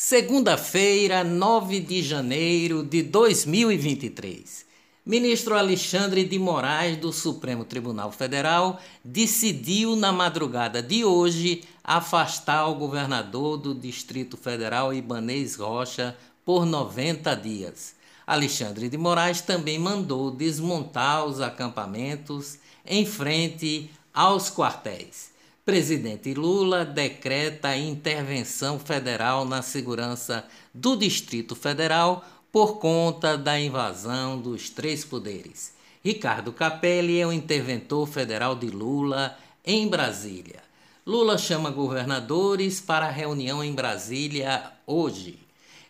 [0.00, 4.64] Segunda-feira, 9 de janeiro de 2023.
[5.04, 12.76] Ministro Alexandre de Moraes do Supremo Tribunal Federal decidiu na madrugada de hoje afastar o
[12.76, 17.96] governador do Distrito Federal Ibanês Rocha por 90 dias.
[18.24, 22.56] Alexandre de Moraes também mandou desmontar os acampamentos
[22.86, 25.36] em frente aos quartéis.
[25.68, 34.70] Presidente Lula decreta intervenção federal na segurança do Distrito Federal por conta da invasão dos
[34.70, 35.74] três poderes.
[36.02, 40.62] Ricardo Capelli é o interventor federal de Lula em Brasília.
[41.06, 45.38] Lula chama governadores para reunião em Brasília hoje.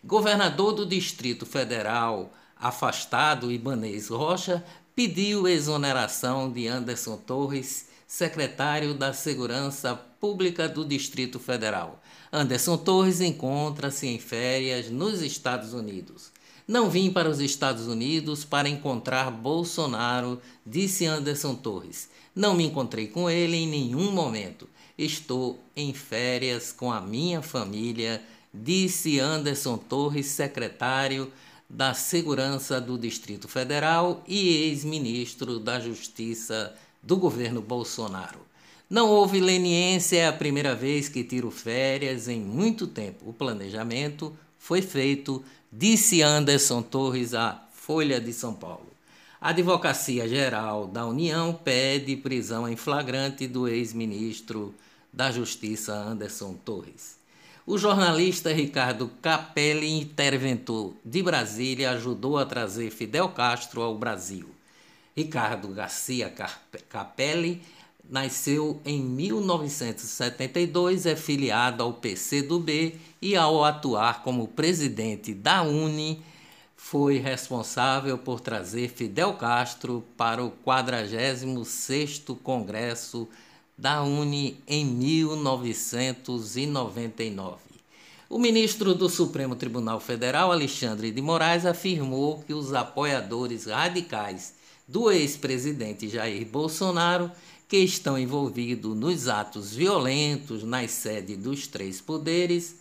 [0.02, 4.64] Governador do Distrito Federal afastado, Ibanês Rocha,
[4.96, 12.02] pediu exoneração de Anderson Torres secretário da Segurança Pública do Distrito Federal.
[12.32, 16.32] Anderson Torres encontra-se em férias nos Estados Unidos.
[16.66, 22.08] Não vim para os Estados Unidos para encontrar Bolsonaro, disse Anderson Torres.
[22.34, 24.66] Não me encontrei com ele em nenhum momento.
[24.96, 31.30] Estou em férias com a minha família, disse Anderson Torres, secretário
[31.68, 38.40] da Segurança do Distrito Federal e ex-ministro da Justiça do governo Bolsonaro.
[38.90, 43.28] Não houve leniência, é a primeira vez que tiro férias em muito tempo.
[43.28, 48.88] O planejamento foi feito, disse Anderson Torres à Folha de São Paulo.
[49.40, 54.74] A Advocacia Geral da União pede prisão em flagrante do ex-ministro
[55.12, 57.18] da Justiça Anderson Torres.
[57.66, 64.48] O jornalista Ricardo Capelli, interventor de Brasília, ajudou a trazer Fidel Castro ao Brasil.
[65.18, 66.32] Ricardo Garcia
[66.88, 67.60] Capelli
[68.08, 76.22] nasceu em 1972, é filiado ao PCdoB e ao atuar como presidente da UNE,
[76.76, 83.28] foi responsável por trazer Fidel Castro para o 46º Congresso
[83.76, 87.56] da UNE em 1999.
[88.30, 94.56] O ministro do Supremo Tribunal Federal, Alexandre de Moraes, afirmou que os apoiadores radicais
[94.88, 97.30] do ex-presidente Jair Bolsonaro,
[97.68, 102.76] que estão envolvidos nos atos violentos nas sedes dos três poderes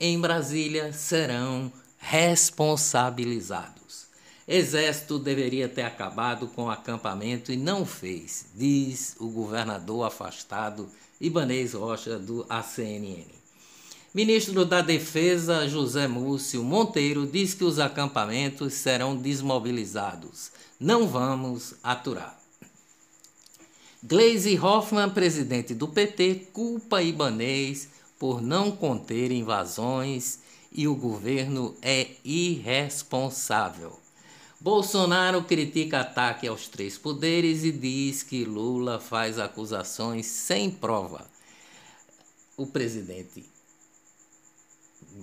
[0.00, 4.06] em Brasília, serão responsabilizados.
[4.46, 10.88] Exército deveria ter acabado com o acampamento e não fez, diz o governador afastado
[11.20, 13.37] Ibanês Rocha do ACNN.
[14.14, 22.38] Ministro da Defesa José Múcio Monteiro diz que os acampamentos serão desmobilizados não vamos aturar.
[24.02, 27.88] Gleisi Hoffmann, presidente do PT, culpa Ibanês
[28.18, 30.38] por não conter invasões
[30.70, 33.98] e o governo é irresponsável.
[34.60, 41.28] Bolsonaro critica ataque aos três poderes e diz que Lula faz acusações sem prova.
[42.56, 43.44] O presidente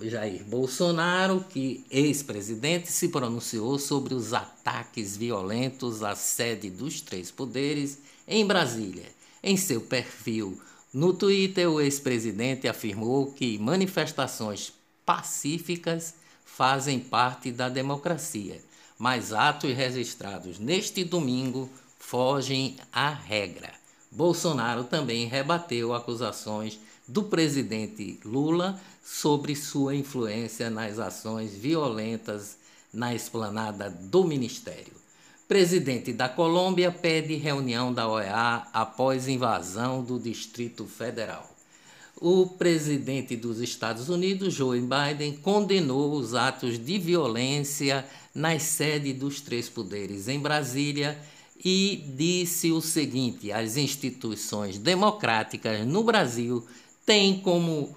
[0.02, 7.98] Jair Bolsonaro, que ex-presidente, se pronunciou sobre os ataques violentos à sede dos três poderes
[8.28, 9.06] em Brasília.
[9.42, 10.60] Em seu perfil
[10.92, 14.72] no Twitter, o ex-presidente afirmou que manifestações
[15.04, 16.14] pacíficas
[16.44, 18.62] fazem parte da democracia,
[18.98, 21.68] mas atos registrados neste domingo
[21.98, 23.70] fogem à regra.
[24.10, 32.56] Bolsonaro também rebateu acusações do presidente Lula sobre sua influência nas ações violentas
[32.92, 34.94] na esplanada do Ministério.
[35.46, 41.48] Presidente da Colômbia pede reunião da OEA após invasão do Distrito Federal.
[42.20, 49.40] O presidente dos Estados Unidos, Joe Biden, condenou os atos de violência nas sedes dos
[49.40, 51.16] três poderes em Brasília
[51.64, 56.66] e disse o seguinte: as instituições democráticas no Brasil
[57.06, 57.94] têm como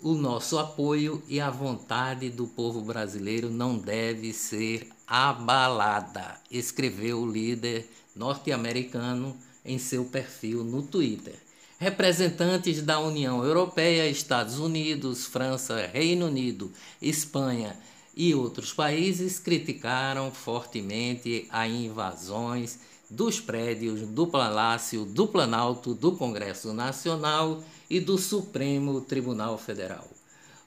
[0.00, 7.30] o nosso apoio e a vontade do povo brasileiro não deve ser abalada, escreveu o
[7.30, 11.34] líder norte-americano em seu perfil no Twitter.
[11.78, 16.70] Representantes da União Europeia, Estados Unidos, França, Reino Unido,
[17.02, 17.76] Espanha
[18.16, 22.78] e outros países criticaram fortemente as invasões
[23.10, 30.08] dos prédios do Palácio do Planalto do Congresso Nacional e do Supremo Tribunal Federal.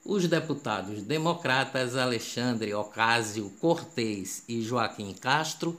[0.06, 5.78] Os deputados democratas Alexandre Ocasio Cortez e Joaquim Castro,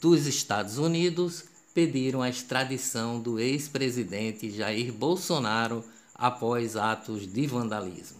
[0.00, 1.44] dos Estados Unidos,
[1.74, 5.84] pediram a extradição do ex-presidente Jair Bolsonaro
[6.14, 8.18] após atos de vandalismo.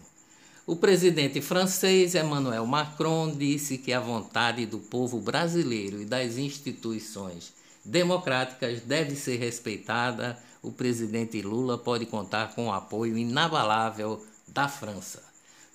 [0.67, 7.53] O presidente francês Emmanuel Macron disse que a vontade do povo brasileiro e das instituições
[7.85, 10.37] democráticas deve ser respeitada.
[10.65, 15.21] O presidente Lula pode contar com o apoio inabalável da França.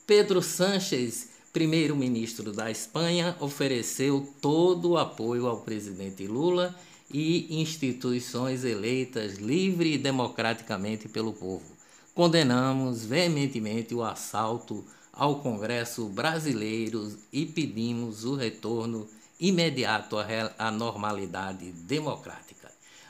[0.05, 6.75] Pedro Sánchez, primeiro-ministro da Espanha, ofereceu todo o apoio ao presidente Lula
[7.09, 11.77] e instituições eleitas livre e democraticamente pelo povo.
[12.13, 19.07] Condenamos veementemente o assalto ao Congresso brasileiro e pedimos o retorno
[19.39, 20.17] imediato
[20.59, 22.60] à normalidade democrática.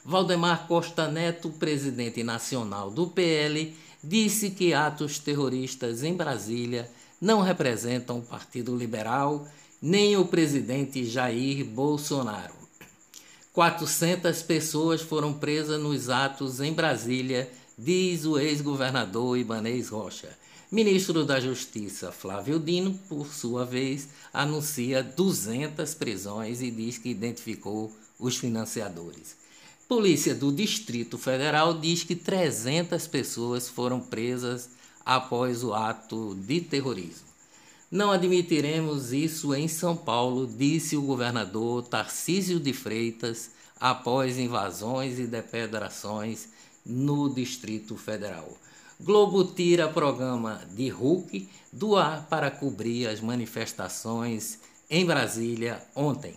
[0.05, 8.19] Valdemar Costa Neto, presidente nacional do PL, disse que atos terroristas em Brasília não representam
[8.19, 9.47] o Partido Liberal
[9.81, 12.55] nem o presidente Jair Bolsonaro.
[13.53, 20.29] 400 pessoas foram presas nos atos em Brasília, diz o ex-governador Ibanez Rocha.
[20.71, 27.93] Ministro da Justiça Flávio Dino, por sua vez, anuncia 200 prisões e diz que identificou
[28.19, 29.35] os financiadores.
[29.91, 34.71] Polícia do Distrito Federal diz que 300 pessoas foram presas
[35.05, 37.27] após o ato de terrorismo.
[37.91, 43.51] Não admitiremos isso em São Paulo, disse o governador Tarcísio de Freitas
[43.81, 46.51] após invasões e depredações
[46.87, 48.57] no Distrito Federal.
[49.01, 56.37] Globo tira programa de Hulk do ar para cobrir as manifestações em Brasília ontem.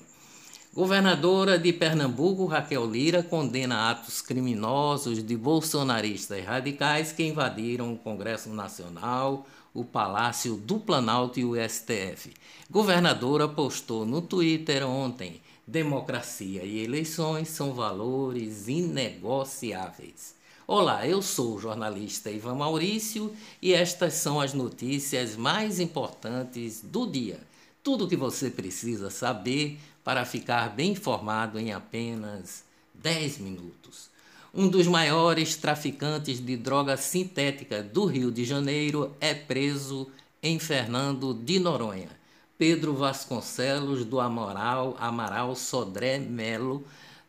[0.75, 8.49] Governadora de Pernambuco, Raquel Lira, condena atos criminosos de bolsonaristas radicais que invadiram o Congresso
[8.49, 12.33] Nacional, o Palácio do Planalto e o STF.
[12.71, 20.33] Governadora postou no Twitter ontem: democracia e eleições são valores inegociáveis.
[20.65, 23.31] Olá, eu sou o jornalista Ivan Maurício
[23.61, 27.39] e estas são as notícias mais importantes do dia.
[27.83, 32.63] Tudo o que você precisa saber para ficar bem informado em apenas
[32.95, 34.13] 10 minutos
[34.53, 40.07] um dos maiores traficantes de droga sintética do Rio de Janeiro, é preso
[40.43, 42.09] em Fernando de Noronha.
[42.55, 46.85] Pedro Vasconcelos do Amaral, Amaral Sodré Melo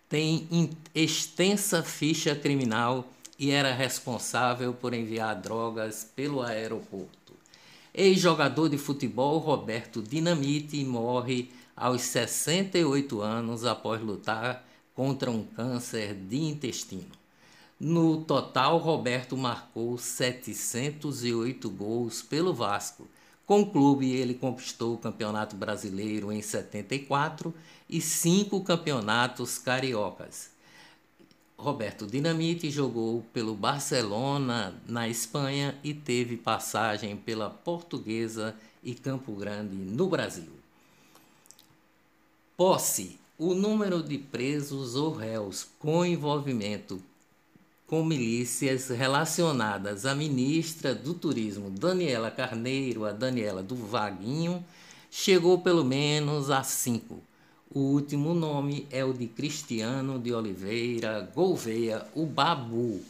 [0.06, 0.46] tem
[0.94, 3.08] extensa ficha criminal
[3.38, 7.23] e era responsável por enviar drogas pelo aeroporto.
[7.96, 16.38] Ex-jogador de futebol Roberto Dinamite morre aos 68 anos após lutar contra um câncer de
[16.38, 17.12] intestino.
[17.78, 23.06] No total, Roberto marcou 708 gols pelo Vasco.
[23.46, 27.54] Com o clube, ele conquistou o Campeonato Brasileiro em 74
[27.88, 30.53] e cinco campeonatos cariocas.
[31.64, 39.74] Roberto Dinamite jogou pelo Barcelona na Espanha e teve passagem pela Portuguesa e Campo Grande
[39.74, 40.52] no Brasil.
[42.54, 47.02] Posse o número de presos ou réus com envolvimento
[47.86, 54.62] com milícias relacionadas à ministra do Turismo Daniela Carneiro, a Daniela do Vaguinho,
[55.10, 57.22] chegou pelo menos a cinco.
[57.70, 63.00] O último nome é o de Cristiano de Oliveira Gouveia, o Babu.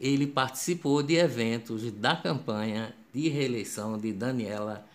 [0.00, 4.86] Ele participou de eventos da campanha de reeleição de Daniela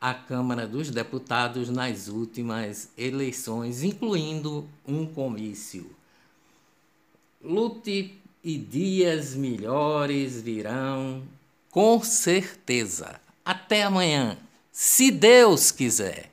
[0.00, 5.88] à Câmara dos Deputados nas últimas eleições, incluindo um comício.
[7.40, 11.22] Lute e dias melhores virão,
[11.70, 13.20] com certeza.
[13.44, 14.36] Até amanhã,
[14.72, 16.32] se Deus quiser.